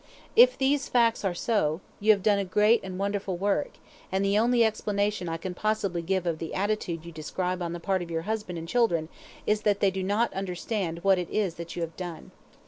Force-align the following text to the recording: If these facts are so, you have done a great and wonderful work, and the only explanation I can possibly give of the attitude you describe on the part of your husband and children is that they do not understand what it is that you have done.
If 0.35 0.57
these 0.57 0.89
facts 0.89 1.23
are 1.23 1.35
so, 1.35 1.79
you 1.99 2.11
have 2.11 2.23
done 2.23 2.39
a 2.39 2.43
great 2.43 2.79
and 2.83 2.97
wonderful 2.97 3.37
work, 3.37 3.73
and 4.11 4.25
the 4.25 4.35
only 4.35 4.63
explanation 4.65 5.29
I 5.29 5.37
can 5.37 5.53
possibly 5.53 6.01
give 6.01 6.25
of 6.25 6.39
the 6.39 6.55
attitude 6.55 7.05
you 7.05 7.11
describe 7.11 7.61
on 7.61 7.73
the 7.73 7.79
part 7.79 8.01
of 8.01 8.09
your 8.09 8.23
husband 8.23 8.57
and 8.57 8.67
children 8.67 9.09
is 9.45 9.61
that 9.61 9.79
they 9.79 9.91
do 9.91 10.01
not 10.01 10.33
understand 10.33 11.03
what 11.03 11.19
it 11.19 11.29
is 11.29 11.53
that 11.61 11.75
you 11.75 11.83
have 11.83 11.95
done. 11.97 12.31